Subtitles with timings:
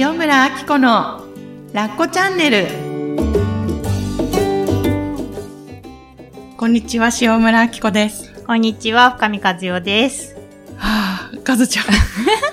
[0.00, 1.24] 塩村あき子の
[1.72, 2.68] ラッコチャンネル
[6.56, 10.36] こんにちは塩村あき子ですこんにちは、深見和代です。
[10.76, 11.84] はあかずちゃん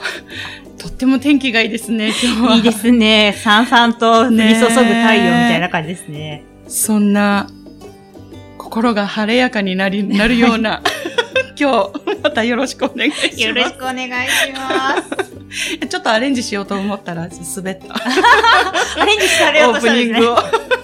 [0.80, 3.36] とっても天気がいいですね今日はいいですね。
[3.38, 6.44] さんさんと降り注ぐ太陽みたいな感じですね。
[6.68, 7.46] そんな
[8.58, 10.82] 心が晴れやかになりなるような
[11.56, 15.35] 今日またよろしくお願いしますよろしくお願いします。
[15.90, 17.96] ちょっとアレンジしようと思ったら滑った。
[19.02, 20.14] アレンジされようオーとしたんですね。
[20.16, 20.38] プニングを。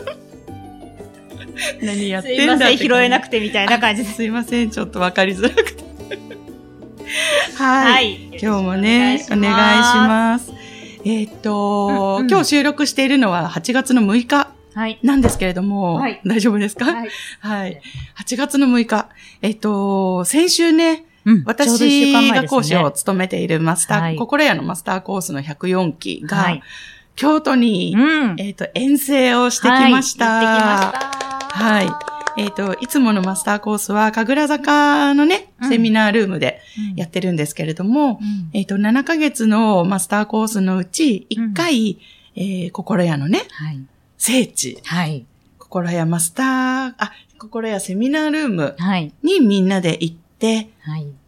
[1.82, 4.16] 何やっすてんだっていません、拾えなくてみたいな感じです。
[4.16, 5.84] すいません、ちょっとわかりづらくて。
[7.58, 7.94] はい。
[7.94, 8.16] はい。
[8.42, 10.52] 今日もね、お願いします。
[11.04, 14.78] えーっと、うんうん今日収録しているのは8月の6日す。
[14.78, 15.00] はい。
[15.04, 16.86] なんですけれども、はい大丈夫ですか？
[16.86, 17.10] はい。
[17.40, 17.82] はい。
[18.24, 19.10] 8月の6日。
[19.42, 26.62] えーっと、先週ね、うん私が講師を務めているマスター、はい心屋のマスターコースの104期が、はい。
[27.16, 28.36] 京都に、うん。
[28.40, 30.92] えっ、と、遠征をしてきました。
[30.92, 31.82] は
[32.38, 32.42] い。
[32.42, 42.00] えっ、と、いつものマスターコースは、神楽坂のね、うんセミナールームでうんやってるんですけれども、うんえっ、と、7ヶ月のマスターコースのうち、1回、
[42.36, 43.80] えー心屋のね、はい。
[44.18, 45.26] 聖地、はい。
[45.60, 46.46] 心屋マスター、
[46.98, 49.14] あ、心屋セミナールームはい。
[49.24, 50.70] にみんなで行って、はい。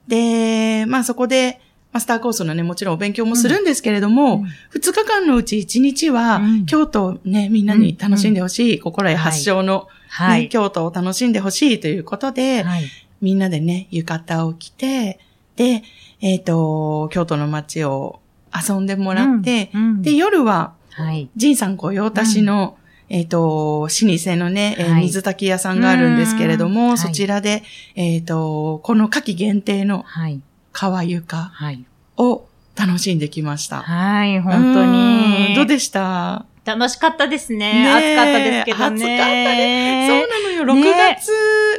[0.08, 1.60] で、まあそこで、
[1.94, 4.44] マスターコースのね、もちろんお勉強もするんですけれども、うん。
[4.74, 6.66] 2日間のうち1日は、うん。
[6.66, 10.50] 京都をね、みんなに楽しんでほしい、心屋発祥の、ねはい。
[10.50, 12.84] 京都を楽しんでほしいということで、はい。
[13.22, 15.20] みんなでね、浴衣を着て、
[15.56, 15.84] で、
[16.20, 18.20] えっ、と、京都の街を
[18.54, 20.02] 遊んでもらって、うん。
[20.02, 21.30] で、夜は、はい。
[21.36, 22.78] 仁さん御用達の、
[23.14, 27.62] えっ、と、老舗のね、えーはい水炊き屋さんがあるんですけれども、うんそちらで、
[27.94, 30.42] えっ、と、この夏季限定のはい。
[30.72, 31.86] 川床はい。
[32.18, 32.46] を
[32.76, 33.82] 楽しんできました。
[33.82, 34.40] はい。
[34.40, 35.56] 本当うんに。
[35.56, 36.46] どうでした？
[36.66, 37.92] 楽しかったですね。
[37.92, 38.86] 暑かったですけどね。
[38.86, 40.64] 暑かったねそうなのよ。
[40.64, 41.32] 6ね月、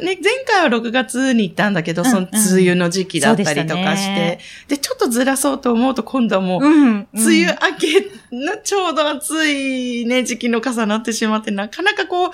[0.05, 7.07] ね、前回は6月に行ったんだけど、うんその梅雨の時期だったりとかして、でちょっとずらそうと思うと今度はもう、うん。
[7.13, 12.31] 梅雨明けのちょうど暑いね、時期の重なってしまって、なかなかこう、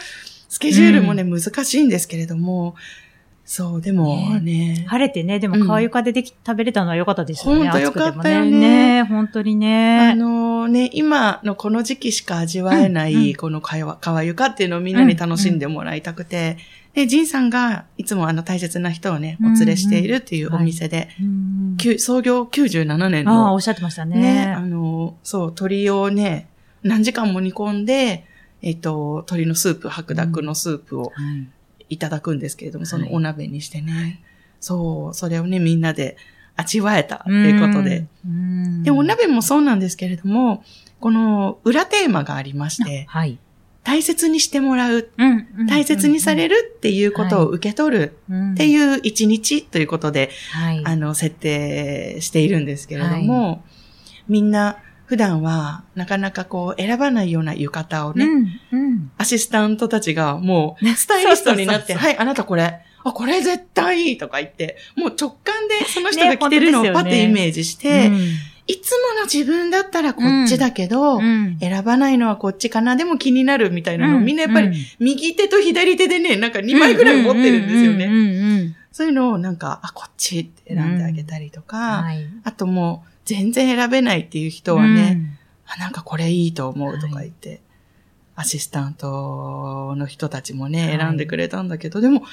[0.49, 2.75] スケジュールもね、難しいんですけれども、
[3.53, 7.63] そう、でもね、晴れてね、でも川床ででき、食べれたのは良かったですよね。
[7.63, 8.59] ほんと良かったよねね。
[9.01, 10.15] ね本当にあね。
[10.15, 16.59] のね、今のこの時期しか味わえない、うんうんこの川川床っていうのをみんなに楽しんでもらいたくて、
[16.93, 24.69] で、ジンさんがいつもあの大切な人をね、お連れしているっていうお店で、うんきゅ創業97年ああ、のおっしゃってましたね、あね。
[24.69, 26.47] の、そう、鶏をね、
[26.83, 28.23] 何時間も煮込んで、
[28.61, 31.49] えっと、鶏のスープ、白濁のスープをはい
[31.91, 34.23] いただくんですけれども、そのはいお鍋にしてね。
[34.59, 36.15] そう、それをね、みんなで
[36.55, 38.07] 味わえたっていうことで。。
[38.25, 40.63] うんで、お鍋もそうなんですけれども、
[40.99, 43.37] この裏テーマがありまして、はい。
[43.83, 48.17] 大切にしてもらう、うん大切にされるるっていうことを受け取る
[48.53, 50.59] ってういう一日ということで、ん。
[50.59, 50.81] はい。
[50.85, 53.65] あの、設定しているんですけれども、
[54.29, 54.77] みんな
[55.11, 58.79] 普段はなかなかこう選ばないような浴衣をね、うん。
[58.79, 59.11] うん。
[59.17, 68.15] アシスタントたちがもうスタイリストになって、はい、あなたこれ、あ、これ絶対いいとか言って、もう直感でその人がね着てるのをパッてイメージして、うん。
[68.67, 71.57] いつもの自分だったらこっちだけど、うん。
[71.59, 74.25] 選ばないのはこっちかな、でも気になるみたいなのを、うん。
[74.25, 74.75] みんなやっぱりうん。
[74.99, 78.73] 右手と左手でね、なんか2枚ぐらい持ってるんですよね。
[78.93, 82.25] そういうのをなんか、あ、こっちって選んであげたりとか、はい。
[82.45, 87.61] あともう全然選べないっていう人はね、あ、なんかこれいいと思うとか言って、
[88.35, 92.23] アシスタントの人たちもね、はい選んでくれたんだけど、でも、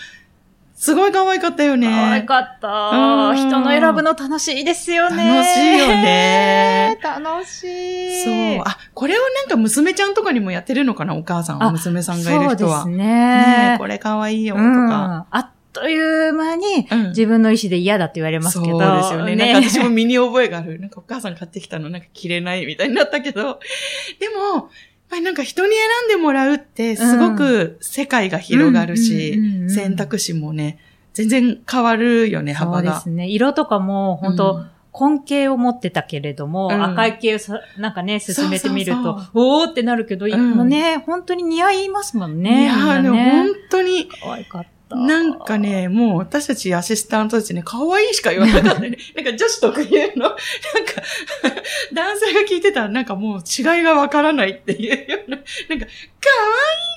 [0.74, 1.88] すごい可愛かったよね。
[1.88, 3.36] 可愛かったうん。
[3.36, 5.16] 人の選ぶの楽しいですよね。
[5.16, 6.98] 楽しいよね。
[7.02, 8.24] 楽しい。
[8.24, 8.62] そう。
[8.64, 12.82] あ、これをなんか娘ちゃんとかにもやってるのかなお母さん、あ娘さんがいる人は。
[12.82, 13.72] そうですねね。
[13.74, 15.26] えこれ可愛いよとうんか。
[15.32, 18.78] あっという間にうん自分の意思で嫌だって言われますけど。
[18.80, 19.36] そうですよね。
[19.36, 20.78] なんか私も身に覚えがある。
[20.80, 23.42] なんかお母さん買ってきたのなんか着れないみたいになったけど、
[24.20, 24.66] でも、やっ
[25.10, 29.40] ぱりなんか人に選んでもらうってすごく世界が広がるし
[29.70, 30.78] 選択肢もね、
[31.14, 32.94] 全然変わるよね、そう幅が。
[32.94, 33.26] ですね。
[33.28, 34.70] 色とかも本当、うん
[35.00, 42.64] 根系を持ってたけれども、うん赤い系をさなんかね、進めてみると、そうそうおーってなるけど、ん今ね、本当に似合いますもんいね。
[42.64, 43.52] やー、みんなでも本ね。
[43.70, 44.68] 当に、可愛かった。
[44.90, 48.96] なんかね、もう私たちアシスタントたちね、可愛いしか言わなかったね。
[49.14, 50.36] なんか女子特有の、なんか、
[51.92, 55.88] 男性が聞いてたらなんかもう違いがわからないっていうような、なんか、可愛い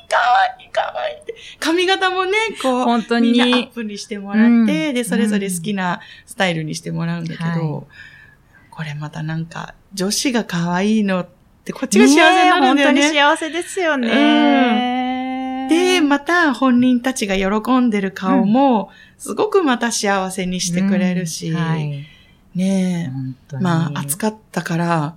[0.09, 0.17] 可
[0.59, 1.35] 愛い可愛いって。
[1.59, 7.83] 髪型もね、こう、本当にみんなアップにしてもらって、うんで、それぞれ好きなスタイルにしてもらうんだけど、はい
[8.73, 11.27] これまたなんか、女子が可愛いの
[11.63, 13.01] て、こっちが幸せになるんだよね。
[13.01, 15.00] ねえ本当に幸せですよね。
[16.01, 22.05] で、また本人たちが喜んでる顔も、すごくまた幸せにしてくれるし、うんはい。
[22.55, 23.11] ね
[23.53, 23.57] え。
[23.61, 25.15] まあ、暑かったから、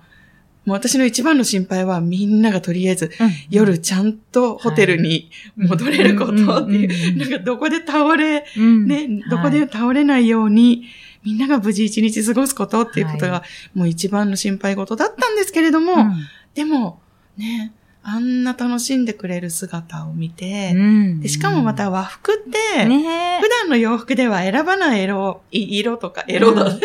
[0.64, 10.84] もう私の一番の心配はみんながとりあえずうん夜ちゃんとホテルに戻れることっていう、なんかどこで倒れ、うんね、どこで倒れないように、
[11.22, 13.42] みんなが無事一日過ごすことっていうことはが、
[13.74, 16.12] もう一番の心配事だったんですけれども、うん。
[16.54, 17.00] でも、
[17.36, 17.72] ね、
[18.06, 21.20] あんな楽しんでくれる姿を見て、うん。
[21.20, 23.40] でしかもまた和服って、ね。
[23.40, 26.80] 普段の洋服では選ばない色、い色とか、色だ、うん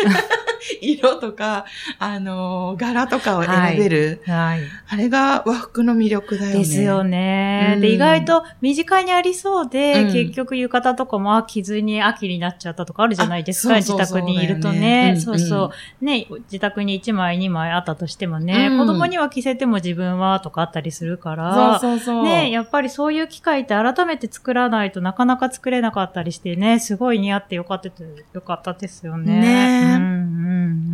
[0.80, 1.64] 色とか、
[1.98, 4.60] あのー柄とかを選べる、はい。
[4.88, 6.58] あれが和服の魅力だよね。
[6.58, 7.72] ですよね。
[7.76, 15.70] うんで、意外と身近にありそうで、うん結局浴衣とかもあ着ずに秋になっちゃったとかあるじゃないですか、あ自宅にいるとねそうそ
[16.00, 16.04] う。
[16.04, 22.24] ね、自宅に1枚2枚あったとしてもね、うん子供には着せても自分はとかあったりするから、そうそうそう。
[22.24, 28.02] ね、やっぱりそういう機会って改めて作らないとなかなか作れなかったりしてね、すごい似合ってよかったて、
[28.32, 29.40] よかったですよね。
[29.40, 30.19] ねうん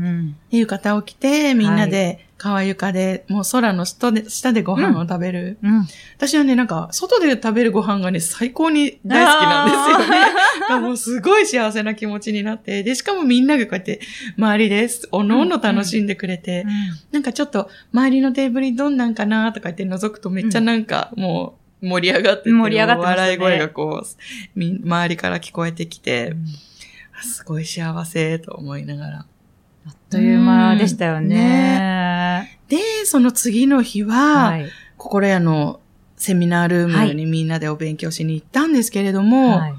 [0.06, 5.58] うん浴衣を着て、みんなで川床で、もう空の下で下でご飯を食べる。
[5.62, 5.76] うん。
[5.78, 5.86] うん。
[6.16, 10.10] 私はね、なんか、外で食べるご飯がね、最高に大好きなんです
[10.70, 10.80] よね。
[10.86, 14.00] もうすごい幸せな気持ちになって、で、しかもみんながこうやって、
[14.38, 15.08] 周りです。
[15.12, 16.66] おのおの楽しんでくれて、
[17.10, 24.06] なんかちょっと、周りのテーブルにどんなんかなとか言って覗くとめっちゃなんか、もう、盛り上がってて、盛り上がってね笑い声がこう、
[24.54, 26.44] み周りから聞こえてきて、うん
[27.18, 29.26] あすごい幸せと思いながら。
[30.10, 32.58] という間でしたよね。
[32.68, 34.66] で、その次の日は、はい。
[34.96, 35.80] 心屋の
[36.16, 39.74] セミナールームにみんなでお勉強しに行ったんですけれども、はい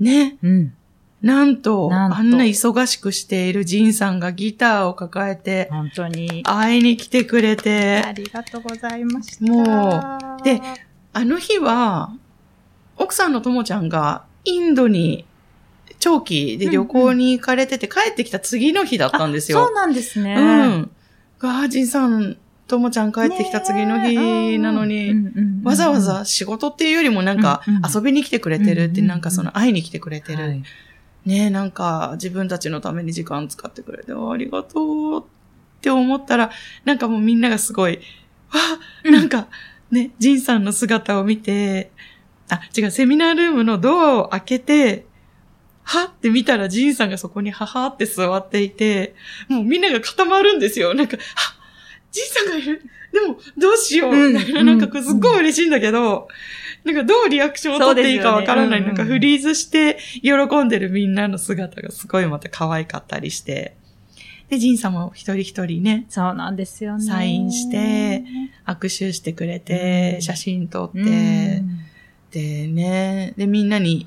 [0.00, 0.74] ね、うん。
[1.22, 6.42] なんとあんな忙しくしているジンさんがギターを抱えて、本当に。
[6.44, 9.44] 会いに来てくれあて、りがとうございました。
[9.44, 10.60] もうで
[11.12, 12.12] あの日は、
[12.96, 15.24] 奥さんのともちゃんがインドに
[15.98, 19.66] 長期で旅行に行かれてて帰ってきた次の日だったんですよ。
[19.66, 20.34] そうなんですね。
[20.34, 20.90] うん。
[21.38, 22.36] が、ジンさん、
[22.66, 25.14] ともちゃん帰ってきた次の日なのに、
[25.64, 27.62] わざわざ仕事っていうよりもなんか
[27.94, 30.42] 遊びに来てくれてるって、なんかその会いに来てくれてる。
[30.42, 30.62] はい
[31.26, 35.24] ねなんか自分たちのために時間使ってくれて、ありがとうっ
[35.80, 36.50] て思ったら、
[36.84, 37.98] なんかもうみんながすごい、
[38.50, 38.60] わ
[39.04, 39.48] うんなんか
[39.90, 41.90] ね、ジンさんの姿を見て、
[42.48, 45.06] あ、違う、セミナールームのドアを開けて、
[45.88, 49.14] はって見たらジンさんがそこにははって座っていて、
[49.48, 50.92] もうみんなが固まるんですよ。
[50.92, 51.22] なんか、は
[52.12, 52.82] ジンさんがいる。
[53.10, 54.12] でも、どうしよう。
[54.12, 56.28] うんみたいななんかすっごい嬉しいんだけど、
[56.84, 58.80] なんかどうリアクションを取っていいかわからない。
[58.80, 60.32] そうですよねなんかフリーズして喜
[60.62, 63.74] んでるみんなの姿がすごいまた可愛かったりして。
[64.50, 67.04] で、ジンさんも一人一人ね、そうなんですよね。
[67.04, 68.24] サインして
[68.66, 71.78] 握手してくれて、うん写真撮って、うん
[72.30, 74.06] でね、で、みんなに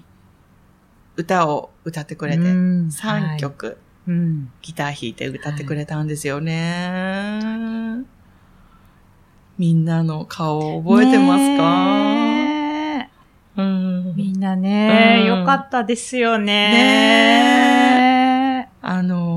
[1.16, 3.76] 歌を歌ってくれて、うん3曲、はい。
[4.08, 4.52] うん。
[4.62, 8.04] ギター弾いて歌ってくれたんですよね。
[9.58, 13.08] みんなの顔を覚えてますか、
[13.58, 14.16] うん。
[14.16, 15.26] みんなね、うん。
[15.40, 16.46] よかったですよね。
[16.72, 19.31] ねあのー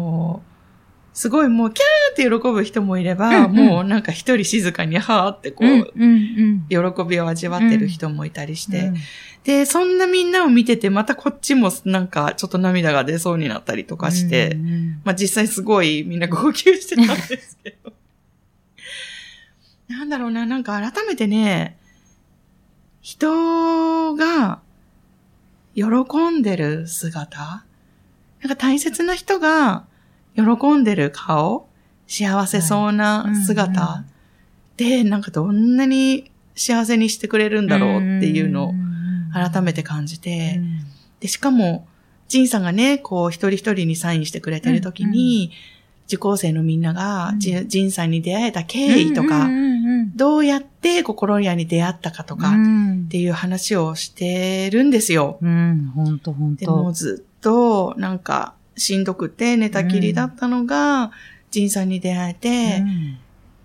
[1.14, 3.52] すごいもうキャーって喜ぶ人もいれば、うんうん。
[3.54, 8.96] もうなんか一人静かにはーってこう、うんうん喜びを味わってる人もいたりして、うん。
[9.44, 15.00] で、そんなみんなを見てて、またこっちもなんかちょっと涙が出そうになったりとかして、うんうん。
[15.04, 17.92] まあ実際すごいみんな号泣してたんですけど。
[19.86, 21.78] なんだろうな、なんか改めてね、
[23.02, 24.60] 人が
[25.76, 25.84] 喜
[26.30, 27.64] んでる姿？
[28.40, 29.84] なんか大切な人が
[30.36, 31.68] 喜んでる顔
[32.06, 33.90] 幸せそうな姿、はい。
[33.90, 34.14] うんうん
[34.76, 38.74] で、なんかどんなに幸せにしてくれるんだろうっていうのを
[39.32, 40.60] 改めて感じて、
[41.20, 41.86] で、しかも、
[42.28, 45.52] ジンさんがね、こう、一人一人にサインしてくれてる時に、
[46.06, 47.40] 受講生のみんなが、うん。
[47.40, 49.48] ジジンさんに出会えた経緯とか、
[50.16, 53.06] どうやって心屋に出会ったかとか、っうん。
[53.08, 55.38] ていう話をしてるんですよ。
[55.40, 56.92] うん、ほんとほんでもと。
[56.92, 61.12] ずっと、なんか、しんどくて寝たきりだったのが、
[61.50, 63.18] ジンさんに出会えて、うん。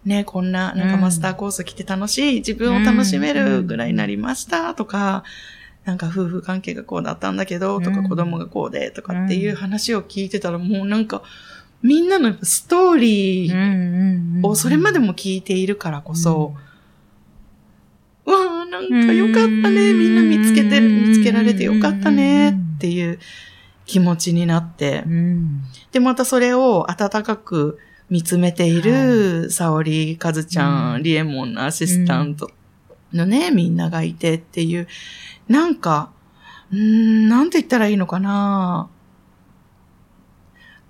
[0.06, 5.24] ね、こんな、なんかうんマスターコース来て楽しい、自分を楽しめるぐらいになりましたとか、
[5.86, 11.24] なんか夫婦関係がこうだったんだけど、とかうん子供がこうで、とかっていう話を聞いてたらもうなんか、
[11.82, 16.56] みんなのストーリーをそれまでも聞いているからこそ、
[18.26, 23.20] わあ、なんかよかったね、みんな見つけてる、見つけられてよかったね、っていう
[23.90, 32.52] 気持ちになってう、ん、で、またそれを温かく見つめている、沙織かずちゃん、うんリエモンのアシスタント
[33.14, 34.88] のね、みんながいてっていう、
[35.48, 36.12] なんか、
[36.72, 38.90] うーん、なんて言ったらいいのかな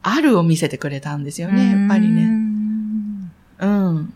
[0.01, 2.25] あるを見せてくれたんですよね、やっぱりうね。
[2.25, 3.32] ん。
[3.60, 4.13] うん。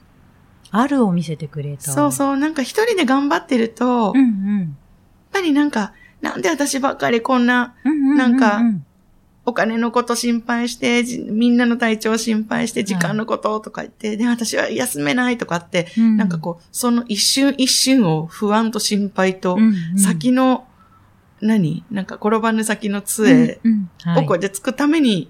[0.72, 1.84] あるを見せてくれた。
[1.84, 4.32] そうそう、なんか一人で頑張ってると、うやっんう
[4.64, 4.78] ん。
[5.32, 8.62] ぱりなんか、なんで私ばっかりこんなうなんか
[9.46, 16.16] お金のこと心配して、じみんなの体調心配して、時間のこととか言って、で、私は休めないとかって、うん。
[16.18, 20.00] なんかこう、その一瞬一瞬を不安と心配と、うんうん。
[20.00, 20.66] 先の、
[21.42, 21.84] 何？
[21.92, 23.60] なんか転ばぬ先の杖
[24.16, 25.30] をこうやってつくために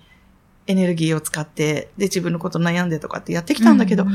[0.67, 4.13] エネルギーを使って、で、自分のこと悩んでとかってやってきたんだけど、そんな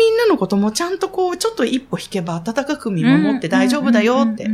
[0.00, 4.50] みんなのこともちゃんとこう、ちょっと一歩引けば温かく見守って大丈夫だよって。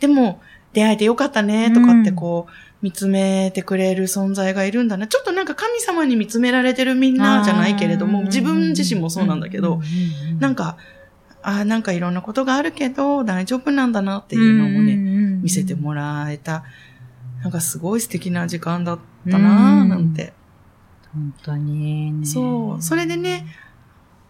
[0.00, 0.42] でも、
[0.74, 2.52] 出会えてよかったねとかってこう、
[2.82, 5.06] 見つめてくれる存在がいるんだな。
[5.06, 9.80] ちょっとなんか神様に見つめられてるみんなじゃないけれども、自分自身もそうなんだけど、、
[10.38, 10.76] なんか、
[11.42, 16.64] ああ、なんかいろんなことがあるけど、大丈夫なんだなっていうのもね、ね見せてもらえた。
[17.42, 18.98] なんかすごい素敵な時間だっ
[19.30, 20.32] たなぁ、なんて。
[21.12, 22.26] 本当にね。
[22.26, 22.82] そう。
[22.82, 23.46] それでね、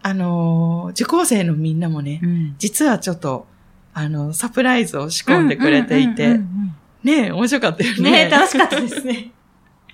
[0.02, 3.46] あのー受講生のみんなもね、うん、実はちょっと、
[3.94, 6.40] あの、サプライズを仕込んでくれていて、
[7.02, 7.96] ねえ面白かったよね。
[7.98, 9.30] うんね楽しかったですね。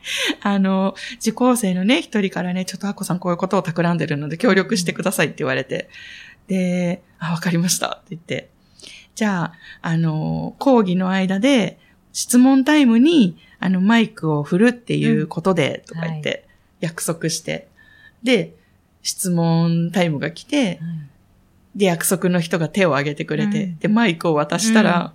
[0.41, 5.91] あの、受講生のね、一人からね、ちょっとアッコさんこういうことを企んでるので協力してくださいって言われて、
[6.47, 8.01] で、あ、わかりました。
[8.03, 8.51] って言って、
[9.15, 9.53] じゃあ、
[9.83, 11.79] あの、講義の間で
[12.13, 16.47] 質問タイムに、あの、マイクを振るっていうことで、とか言って、
[16.81, 17.69] 約束して、
[18.23, 18.55] で、
[19.03, 20.81] 質問タイムが来て、
[21.75, 25.15] で、約束の人が手を挙げてくれて、うんで、マイクを渡したら、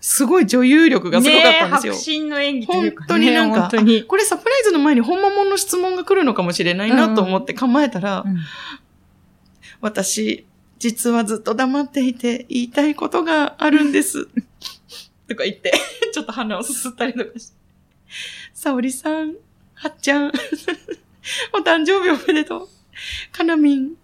[0.00, 1.92] すごい女優力がすごかったんですよ。
[1.94, 3.06] ねえ迫真の演技とい本うか、ね。
[3.08, 3.70] 当になんか。
[4.06, 8.36] これサプライズの前に本物の質問が来るのかもしれないなと思って構えたら、うん
[9.84, 10.46] 私、
[10.78, 14.28] 実はずっと黙っていて言いたいことがあるんです。
[15.28, 15.72] とか言って、
[16.14, 17.56] ちょっと鼻をすすったりとかして。
[18.54, 19.34] 沙織さん、
[19.74, 20.32] はっちゃん、
[21.52, 22.68] お誕生日おめでとう。
[23.30, 23.94] かなみん、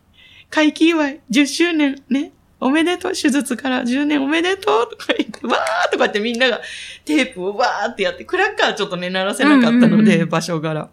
[0.51, 2.33] 会期祝い10周年ね。
[2.61, 3.13] おめでとう。
[3.13, 4.91] 手術から10年おめでとう。
[4.91, 6.61] とか言って、わーとかってみんなが
[7.07, 10.91] テープをわーってやって、クラッカーちょっとね、鳴らせなかったので、場所柄。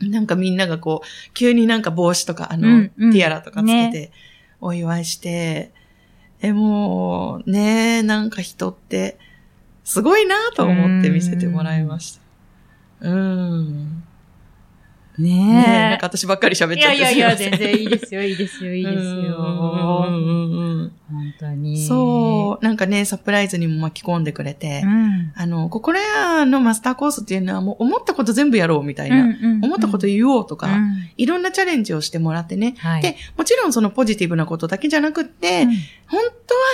[0.00, 4.10] なんかみんながこう、急になんか帽子とか、あの、うんうんティアラとかつけてね、
[4.60, 5.72] お祝いして、
[6.40, 9.18] でもう、ねなんか人って、
[9.84, 12.20] すごいなと思って見せてもらいまし
[13.00, 13.08] た。
[13.08, 14.04] うん。
[15.18, 19.36] ねえ、なんねか私ばっかり喋っちゃってやいやいや、すません全然いいですよ、いいですよ、いいですよ。
[21.08, 21.86] 本当に。
[21.86, 25.32] そう、なんかね、サプライズにも巻き込んでくれて、うん。
[25.34, 29.26] あの、心屋のマスターコースっていうのはもう思ったこと全部やろうみたいな、
[29.62, 32.74] 思ったこと言おうとか、うんいろんなチャレンジをしてもらってね。
[32.78, 33.02] はい。
[33.02, 35.70] で、もちろんそのポジティブなことだけじゃなくって、うん
[36.08, 36.20] 本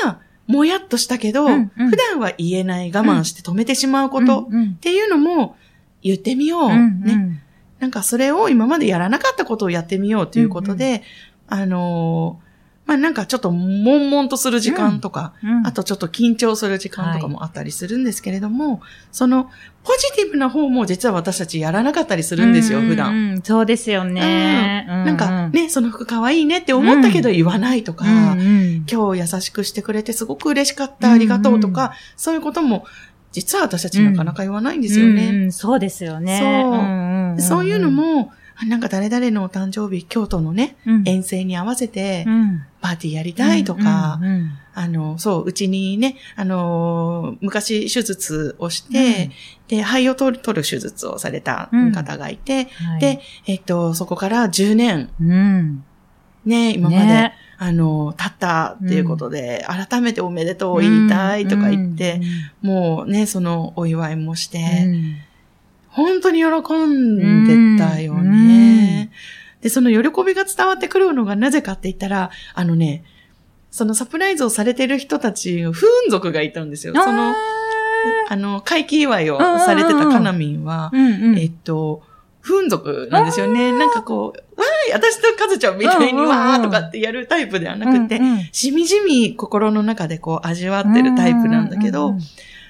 [0.03, 5.57] 当はもやっとしたけど、うんうん普段は言えない我慢して止めてしまうことっていうのも
[6.03, 6.71] 言ってみよう。
[6.71, 7.42] うんね。
[7.83, 11.03] うんなんかそれを今までやらなかったことをやってみようということで、
[11.49, 12.53] あのー
[12.87, 15.67] まあなんかちょっと悶々とする時間とか、うん。
[15.67, 19.51] あとちょっと緊張する時間とかもあったりするんですけれども、その
[19.85, 23.15] ポジティブな方も実は私たちやらなかったりするんですよ、う普段。
[23.15, 23.43] うんうん。
[23.43, 24.87] そうですよね。
[24.89, 32.85] うなんか、ね、その服可愛いねって思ったけど言わないとか、うんうん今日優しくしてくれてすごく嬉しかった、ありがとうとか、そういうことも、
[33.33, 35.29] 実は私たちなかなか言わないんですよね。
[35.29, 36.39] うんうんそうですよね。
[36.41, 36.77] そう。
[36.77, 37.43] んんんん。
[37.43, 41.03] そういうの、も、あなんか誰々のお誕生日、京都のね、うん。
[41.09, 42.63] 遠征に合わせてう、ん。
[42.81, 49.31] パーティーやりたいとか、うんうんあの、そう、うちにね、あのー昔手術をして、
[49.69, 53.01] で、肺を取る取る手術をされた方がいて、はい。
[53.01, 55.85] で、えっと、そこから10年、うん。
[56.47, 57.35] ね、今まで、ね
[57.65, 62.21] あの、経ったっていうことで、改めておめでとう言いたいとか言って、
[62.61, 65.17] もうね、そのお祝いもして、うん。
[65.87, 66.47] 本当に喜
[66.87, 69.13] んでたよね。
[69.61, 73.05] で、その喜びが伝わってくるのがなぜかって言ったら、あのね、
[73.71, 76.95] そのサプライズをされてる人たち、不運族がいたんですよ。
[76.97, 77.33] その、
[78.29, 81.39] あの、会期祝いをされてたカナミンは、うんうん。
[81.39, 82.03] えっと、
[82.41, 83.71] 不運族なんですよね。
[83.71, 84.52] なんかこう、
[84.93, 92.21] 私とカズちゃんみたいにわーとかってやるタイプではなくて、うんうんしみじみ心の中でこう味わってるタイプなんだけど、うんうん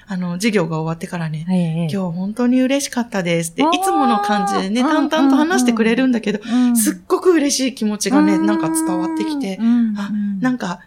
[0.05, 10.11] あの、授業が終わってからね、ええ今日本当に嬉しかったですって、いつもの感じでね、うん淡々と話してくれるんだけど、うんすっごく嬉しい気持ちがね、なんか伝わってきて、うんあ、
[10.41, 10.81] なんか、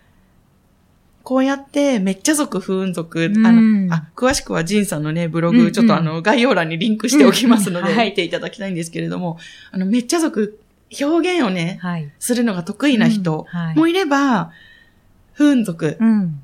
[1.26, 3.44] こうやって、めっちゃ族、不運族、うん。
[3.44, 5.72] あの、あ、詳しくはジンさんのね、ブログ、うんうん。
[5.72, 9.36] ちょっとあの、概要欄にリンクしておきますので、見ていただきたいんですけれども、
[9.72, 10.60] あの、めっちゃ族
[11.00, 12.12] 表現をね、はい。
[12.18, 13.76] するのが得意な人うんはい。
[13.76, 14.52] もいれば、
[15.36, 16.42] 風俗、うん。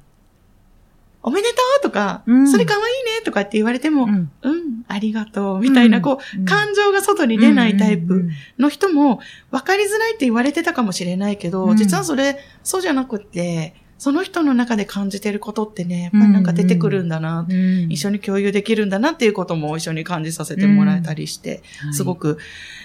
[1.25, 2.51] おめでとうとか、うん。
[2.51, 4.85] それかわいいねとかって言われても、ううん、ん。
[4.89, 6.45] ありがとう、みたいな、こう、うん。
[6.45, 8.15] 感情が外に出ないタイプ。
[8.15, 9.21] うんうんの人も、
[9.51, 11.77] 分かりづらいって言われてたかもしれないけど、うん。
[11.77, 17.87] 実はそれ、そうじゃなくって、その人の中で感じてることってね、やっぱりなんか出てくるんだな、うん。
[17.89, 22.39] 一緒に共有できるんだなっていうことも一緒に感じさせてもらえたりして、すごく、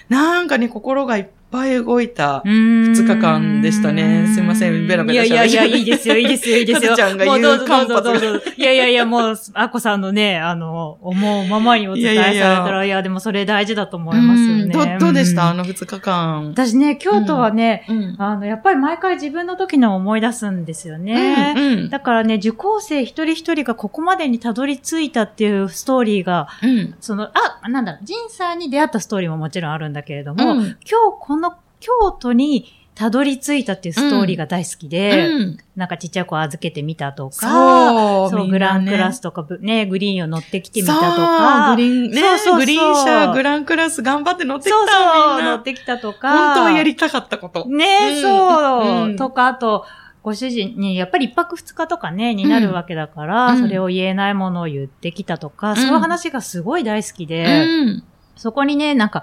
[0.08, 6.94] なんかね、心がいっぱい動いた、二日間でしたねすいませんベラベラいやいやいや、喋っちゃっていいですよ、いいですよ、いいですよ。
[6.96, 8.26] ちゃんが言うぞどうぞどうぞ。
[8.56, 14.62] いやいやいや、もう、あこさんのね、あの、思うままにお伝えされたら、いいやいやいやでもそれ大事だと思いますよね。
[14.62, 16.48] うんどどうでした、あんの二日間。
[16.48, 18.16] 私ね、京都はね、うん。
[18.18, 21.54] あの、やっぱり毎回自分の時の思い出すんですよね。
[21.56, 26.94] うんうんだからね、受講生一人一人がここまでにたどり着いたっていうストーリーが、うん。
[27.00, 31.37] その、あ、なんだろう、ジンさんに出会ったストーリーももちろんあるんだけれども、うん今日この
[31.80, 35.58] 京都にたどり着いたっていうストーリーが大好きで、うん。
[35.76, 38.50] なんかちっちゃい子預けてみたとか、そう、ね。
[38.50, 42.58] グランクラスとか、ぶね、グリーンを乗ってきてみたとか、グリーン、ね、そうそうそう。
[42.58, 45.42] グリーン車、グランクラス頑張って乗ってきた、そうそう。
[45.42, 47.66] 乗ってきたとか、本当はやりたかったこと。
[47.66, 49.16] ね、うんそう、うん。
[49.16, 49.86] とか、あと、
[50.24, 53.62] ご主人にやっぱり一泊二日とかね、になるわけだから、うん。
[53.62, 55.76] それを言えないものを言ってきたとか、ん。
[55.76, 58.04] そういう話がすごい大好きで、うん。
[58.34, 59.22] そこにね、なんか、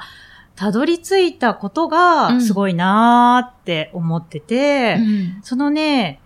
[0.56, 6.20] たどり着いたことうがんすごいなーって思ってて、うんそのね、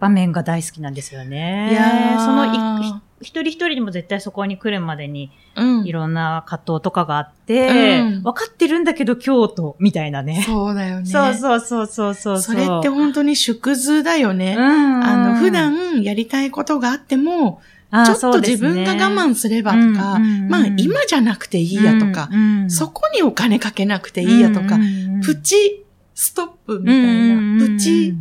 [0.00, 1.70] 場面が大好きなんですよね。
[1.70, 10.42] いやーその一人一人にも絶対そこに来るまでにうんいろんな葛藤とかがあって、うん分かってるんだけど京都みたいなね。
[10.46, 11.06] そうだよね。
[11.06, 12.40] そうそうそうそうそう。
[12.40, 14.56] それって本当に縮図だよね。
[14.58, 17.60] うん、あの、普段やりたいことがあっても、
[18.06, 22.28] ちょっと自分が我慢すればとか、まあ今じゃなくていいやとか、
[22.68, 24.78] そこにお金かけなくていいやとか、
[25.24, 25.84] プチ
[26.14, 28.14] ストップみたいな、プチ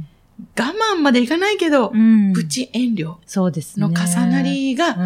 [0.60, 1.92] 我慢までいかないけど、
[2.34, 3.88] プチ遠慮そうですね。
[3.88, 4.98] の重なりが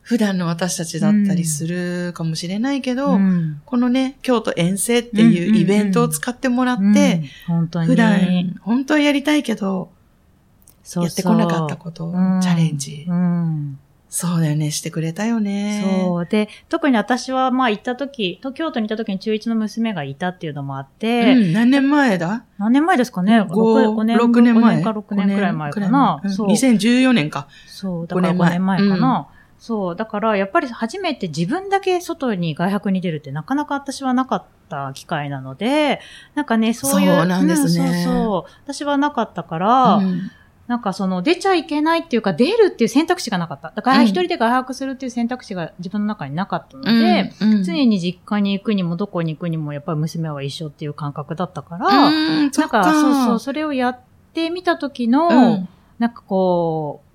[0.00, 3.60] 普段の私たちだったりするかもしれないけど、うん。
[3.64, 7.24] このね、京都遠征っていうイベントを使ってもらって、
[7.86, 9.90] 普段本当はやりたいけど、
[10.94, 12.10] やってこなかったこと
[12.42, 13.06] チャレンジ。
[13.08, 15.84] うんそうだよね、してくれたよね。
[16.02, 16.26] そう。
[16.26, 22.44] で、特に私は、まあ行った時、東京都に行った時に中1の娘がいたっていうのもあって、うん、何年前だ？
[22.56, 24.74] 何年前ですかね五 ?6 年6年前。
[24.74, 26.20] 5年か6年くらい前かな。
[26.22, 26.48] うんそう。
[26.48, 27.48] 2014年か。
[27.66, 29.28] そう、だから5 5年年前前かな。
[29.58, 36.00] そう、だからやっぱり初めて自分だけ外に外泊に出るってなかなか私はなかった機会なので、
[36.34, 37.16] なんかね、そういう。
[37.16, 38.52] そうなんですねうんそうそう。
[38.64, 40.30] 私はなかったから、うん
[40.66, 43.72] なんかその出ちゃいけないっていうか出るっていう選択肢がなかった。
[43.74, 44.04] だからうん。
[44.06, 54.00] 一人で外泊するっていう選択肢が自分の中になかったので、うん常に実家に行くにもどこに行くにもやっぱり娘は一緒っていう感覚だったから、うん、そなんかそうそう、それをやっ
[54.34, 55.68] てみた時の、うん。
[55.98, 57.05] なんかこう、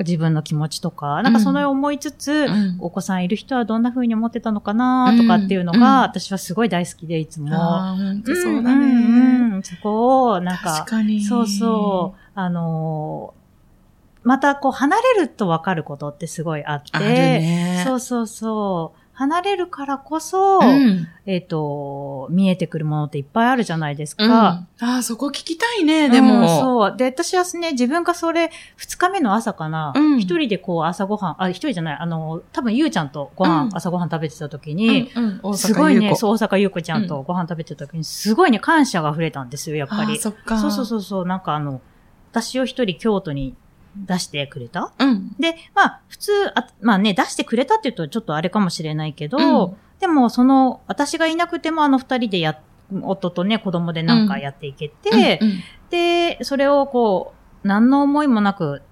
[0.00, 7.50] 自分の気持ちとか、なんかその思いつつ、うんお子さんいる人はどんな風に思ってたのかなとかっていうのが、うんうん私はすごい大好きで、いつも。
[7.52, 9.50] あーほんとそうだんね。
[9.50, 10.86] んうんそこを、なんか。
[11.28, 13.42] そうそう、あのー
[14.24, 17.82] またこう離れると分かることってすごいあって、ね。
[17.84, 19.01] そうそうそう。
[19.14, 21.06] 離れるからこそ、うん。
[21.26, 24.24] えっ、と、見えてくるものっていっぱいあるじゃないですか。
[24.24, 26.60] うんああ、そこ聞きたいね、でうんも。
[26.60, 26.96] そう。
[26.96, 40.18] で、私はね、自分がそれ、二日目の朝かな、うん一人でこう朝ごはん、あ、一人じゃない、あの、多分ゆうちゃんとご飯、うん朝ごはん食べてた時うんに、うん、大阪すごいね、そう、大阪ゆうこちゃんとご飯食べてた時に、すごいね、感謝が溢れたんですよ、やっぱり。
[40.18, 40.58] そっか。
[40.58, 41.80] そうそうそうそう、なんかあの、
[42.32, 43.54] 私を一人京都に
[43.96, 44.92] 出してくれた？
[44.98, 45.34] うん。
[45.38, 49.76] で、まあ、普通、あまあね、出してくれたって言うとちょっとあれかもしれないけど、うん。
[50.00, 52.58] でも、その、私がいなくてもあの二人でや、
[53.02, 55.48] 夫とね、子供でなんかやっていけて、うん。
[55.48, 55.60] うん。
[55.90, 58.82] で、それをこう、何の思いもなく、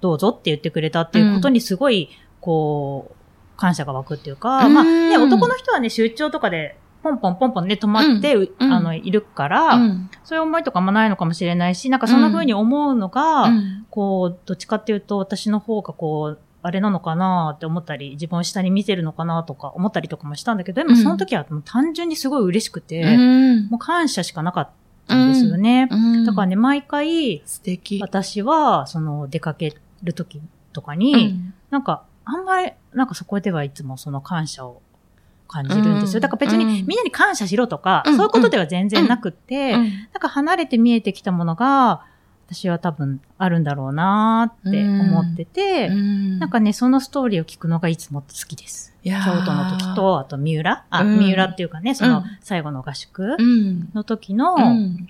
[0.00, 2.08] どうぞって言ってくれたっていうことにすごい、
[2.40, 4.74] こう、感謝が湧くっていうか、うん。
[4.74, 8.72] まあね、男の人はね、出張とかで、ポンポンポンポンね、止まって、ううん。
[8.72, 10.10] あの、いるから、うん。
[10.24, 13.86] そういう思いとかもないのかもしれないし、なんかそんな風に思うのが、うん。
[13.90, 23.68] こう、どっちかっていうと、私の方がこう、あれなのかなって思ったり、自分を下に見てるのかなとか思ったりとかもしたんだけど、でもその時はもう単純にすごい嬉しくて、うん。
[23.68, 24.70] もう感謝しかなかっ
[25.06, 25.88] たんですよね。
[25.90, 26.24] うん。
[26.24, 28.00] だからね、毎回、素敵。
[28.00, 30.40] 私は、その、出かける時
[30.72, 34.82] とかうに、んなんか、あんまり、なんかそこではいつもその感謝を
[35.48, 36.18] 感じるんですよ。
[36.18, 36.20] うん。
[36.20, 36.70] だから別にうん。
[36.86, 38.16] みんなに感謝しろとか、うん。
[38.16, 39.82] そういうことでは全然なくって、うん。
[39.82, 39.90] なん。
[40.20, 42.02] か離れて見えてきたものが、
[42.50, 46.38] 私は多分あるんだろうなーって思ってて、うん。
[46.38, 48.94] なんかね、そのストーリーを聞くのがいつも好きです。
[49.04, 49.12] 京
[49.44, 50.84] 都の時、と、あと三浦？
[50.90, 51.18] あ、うん。
[51.18, 52.24] 三浦っていうかね、そうのん。
[52.40, 53.90] 最後の合宿うん。
[53.94, 55.08] の時の、うん。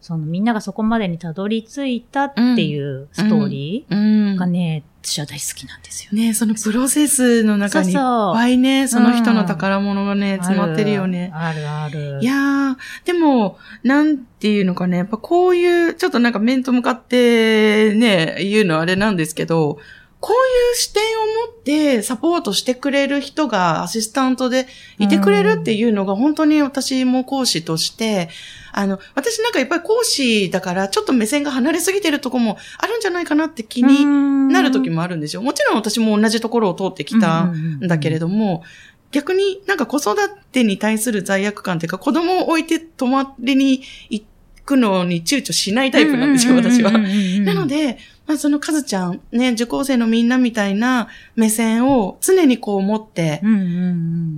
[0.00, 6.12] そのみんながそこまでにたどり着いたっていうストーリうんーがね、私は大好きなんですよ。
[6.12, 11.30] ねそのプロセスの中にいっぱいね、その人の宝物がね、詰まってるよね。
[11.34, 12.18] あるある。
[12.22, 19.78] いやー、でも、なんていうのかね、やっぱこういう、ちょっとなんか面と向かってね、言うのはあれなんですけど、
[20.20, 24.66] こういう視点を持ってサポートしてくれる人がアシスタントで
[24.98, 28.28] いてくれるっていうのが本当に私も講師として、
[28.72, 34.04] あの、私なんかやっぱり講師だからちょっと目線が離れすぎてるとこもあるんじゃないかなって気に
[34.52, 35.42] なる時もあるんですよ。
[35.42, 38.62] もちろん私も同じところを通ってきたんだけれども、
[39.12, 40.16] 逆になんか子育
[40.52, 44.24] てに対する罪悪感っていうか、子供を置いて泊まりに行
[44.64, 46.92] くのに躊躇しないタイプなんですよ、私は。
[46.92, 46.98] な
[47.44, 53.42] なの、で、まあ、そのカズちゃん、ね、受講生のみんなみたいな目線を常にこう持って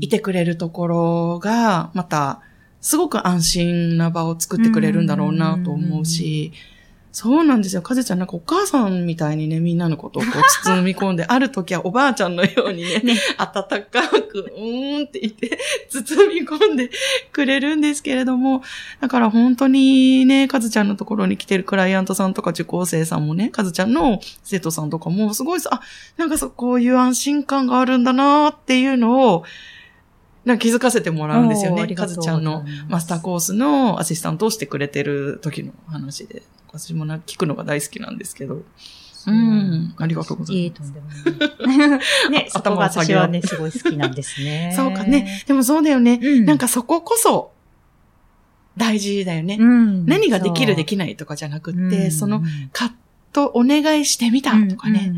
[0.01, 2.41] いてくれるところが、また、
[2.83, 6.53] すごく安心な場を作ってくれるんだろうなと思うし、
[7.13, 7.83] そうなんですよ。
[7.83, 13.53] カズちゃんなんかお母さんみたいにね、みんなのことをこう包み込んで、ある時はおばあちゃんのようにね、ね温
[13.85, 15.59] かく、うーんって言って、
[15.91, 16.91] 包み込んで
[17.31, 18.63] くれるんですけれども、
[19.01, 25.83] だから本当にね、カズちゃんのところに来てるクライアントさんとか受講生さんもね、カズちゃんの生徒さんとかもすごいさ、あ、
[26.17, 29.45] なんかそう、こういう安心感があるんだなーっていうのを、
[30.45, 31.77] なんか気づかせてもらうんですよね。
[31.77, 38.63] おーありがとうカズちゃんのマスターコースのアシスタントをしてくれてる時の話で、私もな聞くのが大好きなんですけど。
[39.25, 42.31] うんありがとうございますいい。
[42.31, 44.73] ね、 そこが私はね、すごい好きなんですね。
[44.77, 45.45] そうかね。
[45.47, 46.19] でもそうだよね。
[46.21, 47.53] うんなんかそここそ
[48.77, 49.59] 大事だよね。
[49.61, 52.93] うん何ができるでききないとかじゃなくって、その、カ
[53.33, 55.13] ットお願いしてみたとかね。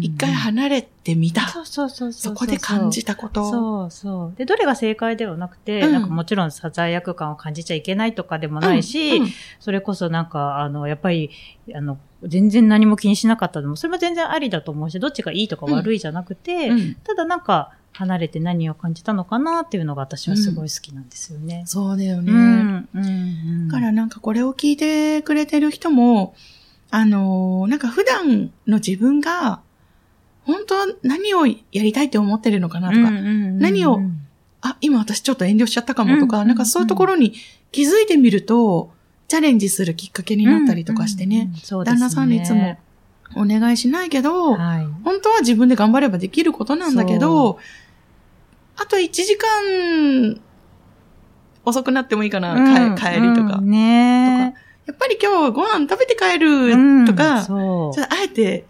[0.00, 1.48] 一回離れてみた。
[1.48, 3.50] そうそうそうそこで感じたこと。
[3.50, 4.38] そうそう。
[4.38, 9.30] で、どれが正解ではなくて、うんなんかもちろんさ罪悪感を感じちゃいけないとかでもないし、うんうん
[9.60, 11.30] それこそなんか、あの、やっぱり、
[11.74, 21.62] あの、全然何も気にしなかったでも、それも全然ありだと思うし、どっちがいいとか悪いじゃなくて、うんただなんか、離れて何を感じたのかなっていうのが私はすごい好きなんですよね。
[21.64, 22.32] そうだよね。
[22.32, 22.88] うん。
[22.92, 23.68] うん。
[23.68, 26.34] だからなんかこれを聞いてくれてる人も、
[26.90, 29.60] あのーなんか普段の自分が、
[30.44, 34.00] 本当は何をやりたいって思ってるのかなとか、何何を
[34.60, 37.34] あ、今私ちょっと遠慮しちゃったかもとか、うんなんかそういうところに
[37.72, 38.92] 気づいてみると、
[39.28, 41.50] チャレンジするきっかけになったりとかしてね、、
[41.84, 42.78] 旦那さんにいつも
[43.36, 44.86] お願いしないけど、はい。
[45.02, 47.58] 本当は自分で頑張ればできることなんだけど、
[48.76, 50.40] あと1時間
[51.64, 53.58] 遅くなってもいいかな、か帰りとか。
[53.58, 53.70] うん。
[53.70, 54.54] ね
[54.86, 58.64] やっぱり今日ご飯食べて帰えるとか、そうちょっとあえて、ね、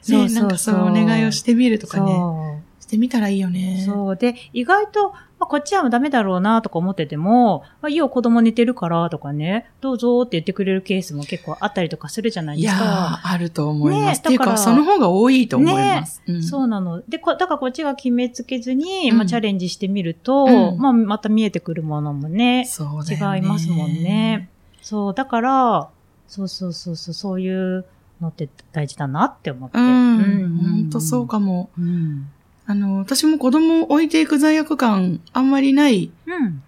[0.00, 3.82] そうそうそうなんかそういうお願いをしてみるとかね、そうしてみたらいいよね。
[3.84, 4.16] そう。
[4.16, 13.20] で、意外と、まあ、こっちはダメだろうなとか思ってても、まあ、いいよ、子供寝てるからとかね、どうぞって言ってくれるケースも結構あったりとかするじゃないいやですか。
[13.24, 14.18] ー、あると思います。
[14.18, 16.22] ねっていうか、だからその方が多いと思います。
[16.26, 17.02] うんそうなの。
[17.08, 24.48] で、こだからこっちが決めつけずに、うんまあ、チャレンジしてみると、うんまあ、また見えてくるものもね、そうだよね違いますもんね。。
[24.86, 25.90] そう、だから、
[26.28, 27.84] そうそうそうそう、そういう
[28.20, 29.78] のって大事だなって思って。
[29.78, 30.58] うん。
[30.58, 31.70] 本当そうかも。
[31.76, 32.30] うん。
[32.66, 36.62] あの、私も子供を置いていく罪悪感あんまりないうん。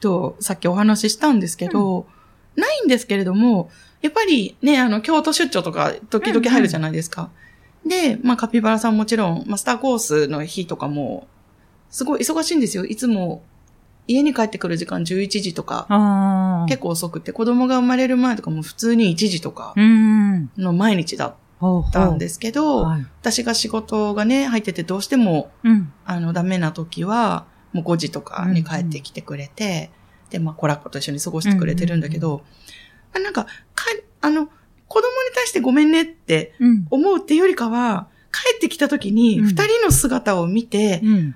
[0.00, 2.08] と、さっきお話ししたんですけど、
[2.56, 3.70] ないんですけれども、
[4.02, 7.30] やっぱりね、あの、京都出張とか時々入るじゃないですか。
[7.86, 11.28] で、まあ、カピバラさんもちろん、マスターコースの日とかも、
[11.90, 12.84] すごい忙しいんですよ。
[12.84, 13.44] いつも、
[14.08, 16.66] 家に帰ってくる時間11時とか、ああ。
[16.68, 20.50] 結構遅くて、子供が生まれる前とかも普通に1時とかうん。
[20.56, 21.34] の毎日だっ
[21.92, 23.06] たんですけど、はい。
[23.20, 25.92] 私が仕事がね、入っててどうしても、うん。
[26.04, 29.90] あの、ダメな時は、もう5時とかに帰ってきてくれて、
[30.30, 32.42] で、まあ、コラッコと一緒に過ごしてくれてるんだけど、
[33.14, 33.50] あなんか、か、
[34.20, 34.48] あの、
[34.88, 36.86] 子供に対してごめんねってうん。
[36.90, 41.34] 思うっていうよりかは、帰ってきた時にうん二人の姿を見て、うん。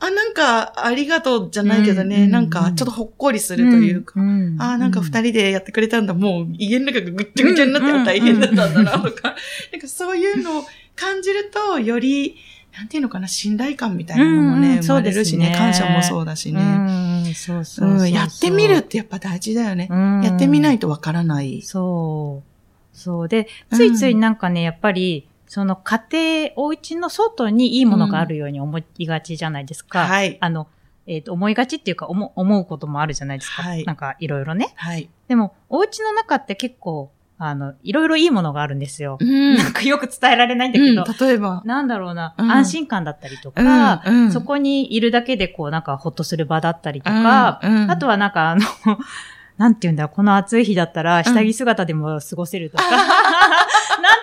[0.00, 2.22] あ、なんか、ありがとうじゃないけどね、うん。
[2.24, 4.56] うんなんか、ちょっとほっこりするというか、ん。
[4.58, 9.34] ああ、なんか二人でやってくれたんだ、もう家の中がぐっちゃぐちゃになってうん大変だったんだな、とか、
[9.72, 10.64] なんかそういうのを
[10.96, 12.36] 感じると、より、
[12.76, 14.82] なんていうのかな、信頼感みたいなのもね、うんうん。
[14.82, 15.50] 生まれるしね。
[15.50, 16.62] ね感謝もそうだしね。
[16.62, 19.88] うん、そうそうそうやってみるってやっぱ大事だよね。
[20.24, 21.62] やってみないとわからない。
[21.62, 22.96] そう。
[22.96, 23.28] そう。
[23.28, 30.06] で、ついついなんかね、やっぱり、その家庭、お家の外にいいものがあるように思いがちじゃないですか。
[30.06, 30.38] はい。
[30.40, 30.68] あの、
[31.08, 33.62] えっ、と、思いがちっていうか、思う思うこともあるじゃないですか。
[33.64, 34.72] はいなんか、いろいろね。
[34.76, 35.10] はい。
[35.26, 39.18] でも、お家の中って結構、あの、いろいろいいものがあるんですよ。
[39.18, 39.56] うん。
[39.56, 41.62] なんかよく伝えられないんだけど、うん例えば。
[41.64, 48.60] なんだろうな、うん安心感だったりとか、うんうんそこにいるだけでこうなんかほっとする場だったりとか、うんうんあとはなんかあの、
[49.58, 52.84] なんて言うんだろう、この暑い日だったら下着姿でも過ごせるとか、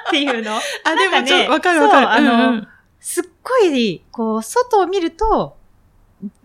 [0.05, 0.51] なんていうの？
[0.55, 2.07] あ、でもちょっとわかるわかる。
[2.07, 2.67] そうあのうんうん
[2.99, 5.55] すっごい、こう、外を見ると、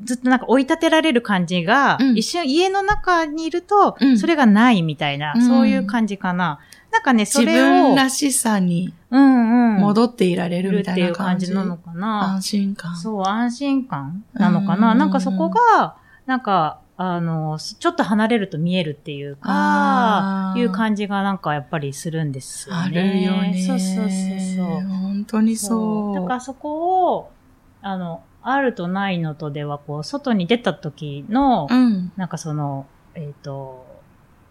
[0.05, 6.61] ずっとなんか追い立てられる感じが、うん一瞬家の中にいるとう、んそれがないみたいな、うんそういう感じかな。
[6.93, 9.81] なんかね、そ自れを、分らしさにうんうん。
[9.81, 11.47] 戻っていられるみたいるっていうな感じ。
[11.47, 12.35] 感じなのかな。
[12.35, 12.97] 安心感。
[12.97, 14.93] そう、安心感なのかな。
[14.93, 22.83] うんなんかそこが、なんか、あの、ちょっと離れると見えるっていうかいう感じがなんかやっぱりするんですよね。
[22.83, 23.65] あるよね。
[23.67, 24.81] そうそうそうそう。
[24.87, 26.15] 本当にそう。
[26.15, 27.33] だからそこを、
[27.81, 32.13] あの、あるとないのとでは、こう、外に出た時の、うん。
[32.17, 33.87] なんかその、えっ、と、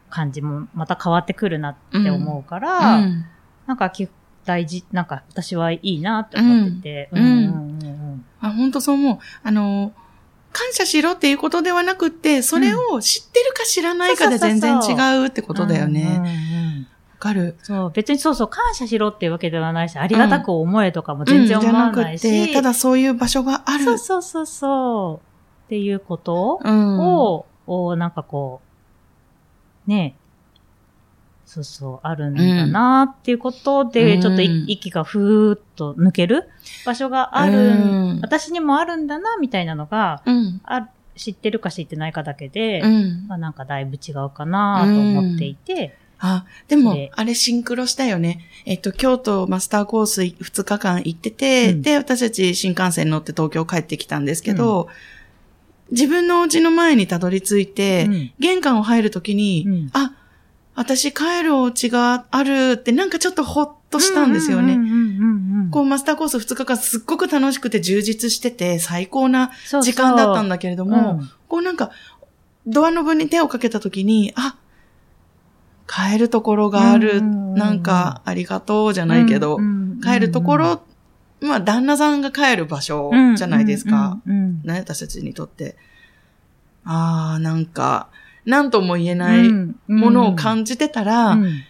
[0.10, 3.25] 感じもまた変わってくるなって思うから、うん
[3.67, 4.10] なんかき
[4.43, 9.19] 大事、なんか私はいいなって思ってて、うんうんうんうんあ、本当そう思う。
[9.43, 9.93] あの、
[10.52, 16.06] 感謝しろっていうことではなくって、それを知ってるか知らないかで全然違うってことだようんうんね。
[16.06, 16.88] わうん
[17.22, 17.56] かる。
[17.62, 23.84] そう、別にそうそう、感謝しろっていうわけではないし、ありがたく思えとかも全然思わないし、うんじゃなくて、ただそういう場所がある。
[23.86, 27.00] そうそうそうそう、っていうことうん。
[27.00, 28.60] を、をなんかこ
[29.88, 30.16] う、ね
[31.54, 34.22] そうそう、あるんだなっていうことで、うん。
[34.22, 36.48] ちょっとい息がふーっと抜ける
[36.86, 38.20] 場所がある、うん。
[38.22, 40.62] 私にもあるんだな、みたいなのが、うん。
[40.64, 40.88] あ
[41.18, 43.28] 知ってるか知ってないかだけで、うん。
[43.28, 48.46] まあなんかだいぶ違うかなと思っていて、あ、でもで、あれシンクロしたよね。
[48.64, 51.82] えっと、京都マスターコース2日間行ってて、うん。
[51.82, 54.88] で、私たち新幹線乗って東京帰ってきたんですけど、
[55.92, 58.32] 自分のお家の前にたどり着いて、うん。
[58.40, 59.90] 玄関を入るときに、うん。
[59.92, 60.14] あ、
[60.82, 64.80] 私帰るお家があるってなんかちょっとほっとしたんですよね。
[65.72, 71.91] こうマスターコース2日間すっごく楽しくて充実してて最高なそうそう時間だったんだけれども、うんこうなんか、
[72.65, 74.56] ドアノブに手をかけたときに、あ、
[75.86, 80.82] 帰るところがある、うんなんか、ありがとうじゃないけど、うんうん帰るところ、
[81.41, 84.20] まあ、旦那さんが帰る場所じゃないですか。。
[84.26, 85.76] うんうんうんね、私たちにとって。
[86.86, 88.08] ああ、なんか、
[88.45, 89.75] なんとも言えないうん。
[89.88, 91.63] ものを感じてたら、うん。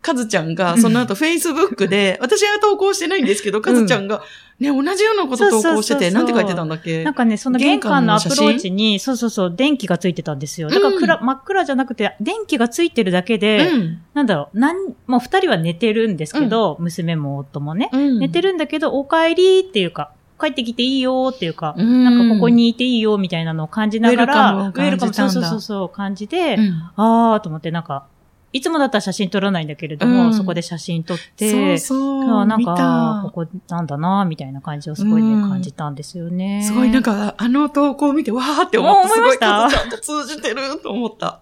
[0.00, 4.22] かずちゃんが、その後、フェイスブックで、私は投稿してないんですけど、かずちゃんが、
[4.60, 7.02] ね、同じようなこと投稿してて、なんて書いてたんだっけ？
[7.02, 10.70] なんかね、その玄関のアプローチに、そうそうそう、電気がついてたんですよ。
[10.70, 14.02] だから暗、真っ暗じゃなくて、電気がついてるだけで、うん。
[14.14, 14.76] なんだろう、なん、
[15.08, 18.18] もう二人は寝てるんですけど、娘も夫もね、うん。
[18.20, 22.04] 寝てるんだけど、お帰りっていうか、帰ってきていいよっていうか、うん。
[22.04, 26.90] なんかここにいていいよみたいなのを感じながら、ウェルカムそうそうそうそう、感じで、うん。
[26.96, 28.06] あーと思ってなんか、
[28.50, 30.34] いつもだったら写真撮らないんだけれども、うん。
[30.34, 32.30] そこで写真撮っそうて、そう。
[32.40, 33.30] あなん見か、た。
[33.30, 35.50] ここなんだな、みたいな感じをすごいね、うん。
[35.50, 36.62] 感じたんですよね。
[36.62, 41.40] すごいなんか、あの投稿を見て、わーって思って、すごいちゃんと通じてると思った。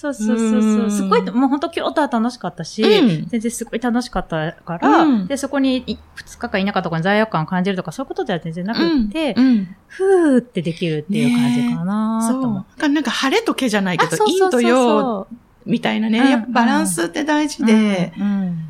[0.00, 0.60] そうそうそうそう。
[0.84, 0.86] う。
[0.86, 0.90] ん。
[0.92, 3.26] すごい、もう本当京都は楽しかったし、うん。
[3.26, 5.26] 全然すごい楽しかったから、うん。
[5.26, 9.76] で、そこにい2日間いなかったとかに罪悪感感じるとか、そういうことでは全然なくって、うん。
[9.88, 12.42] ふーってできるっていう感じかなそう。
[12.42, 12.88] と思って。
[12.88, 16.30] なんか晴れと毛じゃないけど、あそうそうそう陰と陽そうみたいなね、うん。
[16.30, 18.12] やっぱバランスって大事で、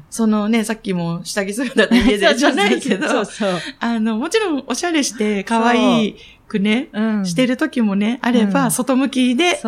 [0.08, 3.50] そのね、さっきも下着姿で家でじゃないけど、そうそう。
[3.50, 3.60] そう。
[3.80, 6.16] あの、もちろんおしゃれして可愛
[6.48, 7.26] くね、うん。
[7.26, 8.70] してる時もね、あれば、うん。
[8.70, 9.60] 外向きで。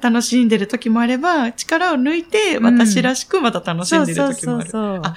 [0.00, 2.64] 楽しんでる時もあれば、力を抜いてうん。
[2.64, 4.70] 私らしくまた楽しんでる時もある。
[5.04, 5.14] あ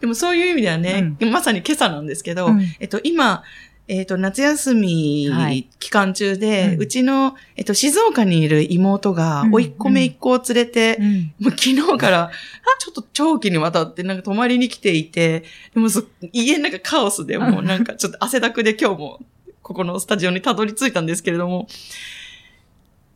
[0.00, 2.60] でもそういう意味ではね、まさに今朝なんですけど、うん。
[2.80, 3.42] えっと、今、
[3.88, 5.68] えっと、夏休みはい。
[5.78, 6.80] 期間中で、うん。
[6.80, 9.52] うちの、えっと、静岡にいる妹がう、ん。
[9.52, 11.32] 甥っ子めいっ子を連れて、うん。
[11.38, 12.30] もう昨日から、
[12.78, 16.02] ちょっと長期にわたってなんか泊まりに来ていて、でもそ
[16.32, 19.20] 家の中カオスでもうなんかちょっと汗だくで今日も
[19.66, 21.66] ここのスタジオにたどり着いたんですけれども、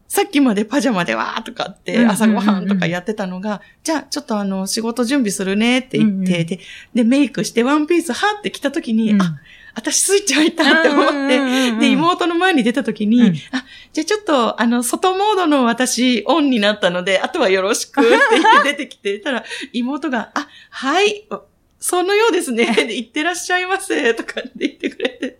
[0.09, 6.61] さっきまでパジャマでわーとかって朝ごはんとかやってたのが、じゃあちょっとあの仕事準備するねって言って、で、
[6.93, 9.23] でメイクしてワンピースはって来た時に、うん。
[9.23, 9.39] あ、
[9.77, 13.37] 私スイッチ入ったって思って、で、妹の前に出た時に、うん。
[13.53, 21.45] あ、じゃあちょっと、あの、外モードの私、オンになったので、あとはよろしくって言って 出てきて、たら、妹が、あ、はい、お
[21.79, 25.39] そのようですね、で、行ってらっしゃいませ、とかって言ってくれて。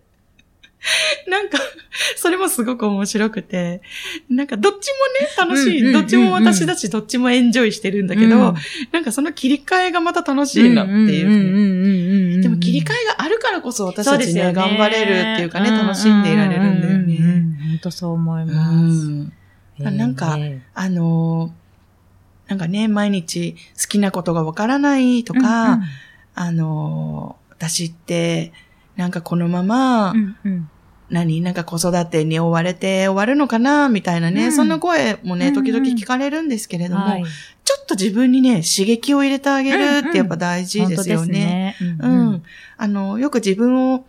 [1.29, 1.59] なんか、
[2.15, 3.81] それもすごく面白くて、
[4.29, 4.89] なんかどっち
[5.37, 5.81] もね、楽しい。
[5.81, 8.55] うんうんうんうんどっちも私だし、どっちもエンジョイしてるんだけど、うん。
[8.91, 14.53] なんかその切り替えがまた楽しいなっていうでも切り替えがあるからこそ私たちね、ね。
[14.53, 17.17] 頑張れるっていうかね、楽しんでいられるんだよね。
[17.69, 19.07] 本当そう思います。
[19.07, 19.33] うん。
[19.79, 20.37] へーなんか
[20.73, 21.61] あのー
[22.49, 25.83] なんかね、毎日好きなことがわからないとか、うん。
[26.35, 28.51] あのー私って、
[28.95, 30.69] なんかこのまま、うんうん。
[31.09, 31.41] 何？
[31.41, 33.89] なんか子育てに追われて終わるのかな？
[33.89, 34.51] みたいなね、うん。
[34.53, 35.65] そんな声もね、うんうん。
[35.65, 37.23] 時々聞かれるんですけれども、はい。
[37.65, 41.25] ちょっと自分にね、刺激を入れてあげるってやっぱ大事ですよね。
[41.25, 41.75] 本当ですね。
[42.01, 42.29] ううん。
[42.35, 42.43] ん。
[42.77, 44.05] あの、よく自分を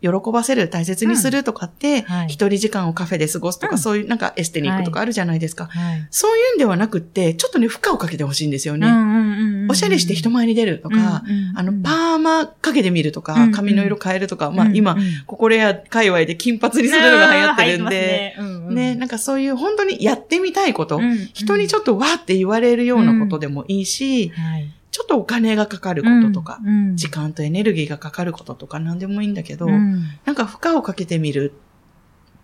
[0.00, 2.26] 喜ばせる、大切にするとかって、はい。
[2.26, 3.78] 一人時間をカフェで過ごすとか、うん。
[3.78, 5.66] そういうなんかエステに行くとかあるじゃないですか。
[5.66, 6.06] はい。
[6.10, 8.86] そういうんではなくって、ちょっとね、負荷をかけてほしいんですよね。
[8.86, 15.06] うんうんうんうんおしゃれして人前に出るとか、うんうんうんあの、パーマかけてみるとか、うんうん髪の色変えるとか、まあ今、うんうん。
[15.26, 18.74] ここレア界隈で金髪にするのが流行ってるんで、うんうん。
[18.74, 21.28] ね、なんかそういう本当にやってみたいこと、うん。
[21.32, 31.52] 人にちょっとわーって言われるようなことでもいいし、はいちょっとお金がかかることとか、うん時間とエネルギーがかかることとか何でもいいんだけど、うんなんか負荷をかけてみる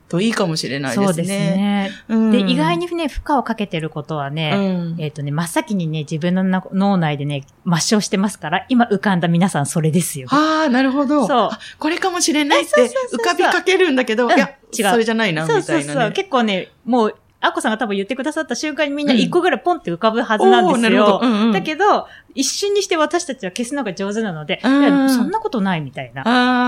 [0.09, 1.07] といいかもしれないですね。
[1.07, 1.91] そうですね。
[2.07, 10.29] うんで、意外にね、負荷をかけてることはうね、んえっとね、真っ先にね、自分のな脳内でね、抹消してますから、今浮かんだ皆さんそれですよ。
[10.31, 11.27] ああ、なるほど。
[11.27, 15.93] そうあこれかもしれないってそうそうそうそう浮かびかけるんだけど、うんいや、違うそれじゃないな、みたそいうなね。
[15.93, 16.13] そうそう。
[16.13, 21.21] 結構ね、もう、アッコさんが多分言ってくださった瞬間にみんな一個ぐらいポンって浮かぶはずなんですおーなるほどよ。
[21.23, 26.25] うんうんだけど、一瞬にして私たちは消すのが上手なので、いうんやそんなことないみたいな。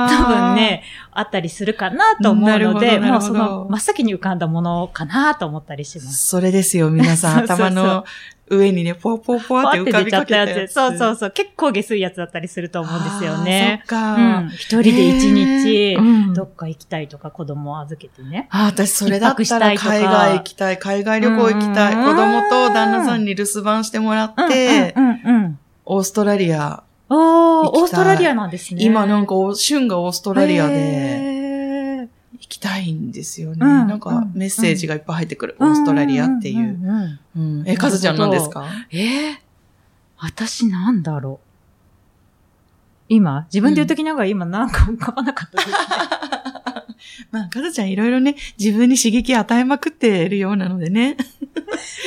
[0.08, 0.54] 多分。
[0.56, 6.28] ね、あったりするかなと思うので、もうその真っ先に浮かんだものかなと思ったりします。
[6.28, 7.38] それですよ、皆さん。
[7.44, 8.04] 頭の
[8.48, 10.72] 上にね、ポワポワポワって浮かびかけたやつ。
[10.72, 11.30] そうそうそう。
[11.32, 13.82] 結構下水やつだったりすると思うんですよね。
[13.86, 14.14] そっか。
[14.14, 14.48] うん。
[14.50, 18.46] 一人で一日、うんどっか行きたいとか子供を預けてね。
[18.50, 21.94] あー、私それだったら海外行きたい、海外旅行行きたい。
[21.94, 25.55] うん子供と旦那さんに留守番してもらって、うんうんうん。
[25.86, 26.82] オーストラリア。
[27.08, 28.82] おー、行きたいオーストラリアなんですね。
[28.82, 33.58] 今なんか、旬がオーストラリアで行きたいんですよね。
[33.60, 35.56] うんなんかメッセージがいっぱい入ってくる。
[35.60, 37.18] オーストラリアっていう。
[37.66, 38.66] え、カズちゃんなんですか？
[38.90, 39.34] えー、
[40.18, 41.46] 私なんだろう。
[43.08, 45.76] 今自分で言うときながら今なんか浮かばなかったですね。
[47.30, 51.16] まあ、カズちゃんいろいろね、自分に刺激与えまくってるようなのでね。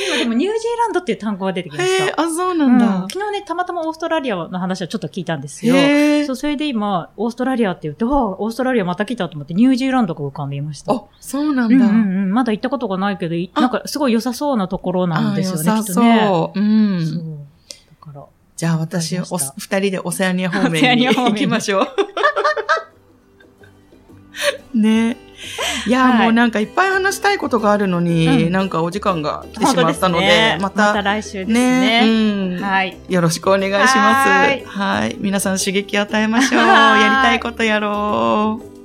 [0.08, 2.20] 今でもニュージーランドっていう単語が出てきました。
[2.20, 2.86] あ、そうなんだ。
[2.86, 5.74] うん昨日ね、たまたまオーストラリアの話をちょっと聞いたんですよ。
[6.26, 10.92] そう、それで今、オーストラリアって言って、わあ、オーストラリアまた来たと思って、ニュージーランドが浮かんでいました。
[10.92, 11.86] あ、そうなうんんだ。
[11.86, 11.96] うんう
[12.26, 12.32] ん。
[12.32, 16.20] まだ行ったことがないけど、なんかすごい良さそうなところなんですよね、きっとね。
[16.26, 16.60] そう。
[16.60, 16.62] う。
[17.04, 17.18] そん。
[17.18, 17.38] う。
[18.06, 18.24] だから、
[18.56, 21.86] じゃあ私、お二人でオセアニア方面に行きましょう。
[24.78, 25.16] ね
[25.86, 30.58] いや、はいもうなんかいっぱい話したいことがあるのに、うんなんかお時間が来てしまったので、すね。
[30.60, 32.06] ままたた、来週ですね、ね。
[32.06, 32.96] うんはい。
[33.08, 33.96] よろしくお願いします。
[33.96, 35.16] はーいはい。
[35.18, 36.60] 皆さん刺激与えましょう。
[36.66, 38.79] やりたいことやろう。